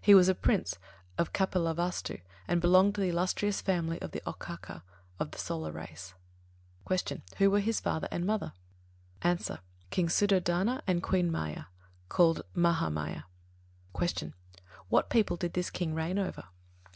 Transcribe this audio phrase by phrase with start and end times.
[0.00, 0.76] He was Prince
[1.18, 4.82] of Kapilavāstu and belonged to the illustrious family of the Okkāka,
[5.20, 6.14] of the Solar race.
[6.88, 7.18] 15.
[7.20, 7.24] Q.
[7.36, 8.54] Who were his father and mother?
[9.22, 9.38] A.
[9.90, 11.66] King Suddhodana and Queen Māyā,
[12.08, 13.22] called Mahā Māyā.
[13.96, 14.32] 16.
[14.32, 14.62] Q.
[14.90, 16.42] _What people did this King reign over?